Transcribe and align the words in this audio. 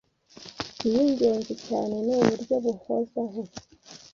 iy’ingenzi 0.85 1.53
cyane 1.65 1.95
ni 2.05 2.13
uburyo 2.21 2.55
buhozaho 2.63 3.41